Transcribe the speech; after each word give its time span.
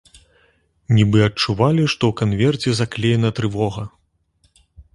Нібы 0.99 1.19
адчувалі, 1.25 1.83
што 1.93 2.03
ў 2.11 2.21
канверце 2.23 2.69
заклеена 2.81 3.29
трывога. 3.41 3.87